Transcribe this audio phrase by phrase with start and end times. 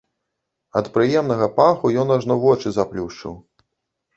[0.81, 3.33] Ад прыемнага паху ён ажно вочы заплюшчыў.